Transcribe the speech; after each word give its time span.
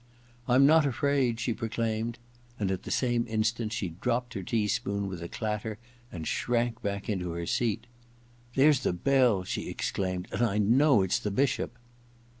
* 0.27 0.47
I'm 0.49 0.65
not 0.65 0.87
afraid,' 0.87 1.39
she 1.39 1.53
proclaimed; 1.53 2.17
and 2.57 2.71
at 2.71 2.81
the 2.81 2.87
86 2.89 3.03
EXPIATION 3.03 3.21
i 3.21 3.25
same 3.27 3.33
instant 3.35 3.71
she 3.73 3.89
dropped 3.89 4.33
her 4.33 4.41
tea 4.41 4.67
spoon 4.67 5.07
with 5.07 5.21
a 5.21 5.27
clatter 5.29 5.77
and 6.11 6.27
shrank 6.27 6.81
back 6.81 7.07
into 7.07 7.33
her 7.33 7.45
seat. 7.45 7.85
^ 8.53 8.55
There's 8.55 8.79
the 8.81 8.93
bell/ 8.93 9.43
she 9.43 9.69
exclaimed, 9.69 10.27
* 10.29 10.31
and 10.33 10.41
I 10.41 10.57
know 10.57 11.03
it's 11.03 11.19
the 11.19 11.29
Bishop!' 11.29 11.77